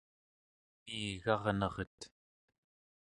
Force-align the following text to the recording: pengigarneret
pengigarneret 0.83 1.99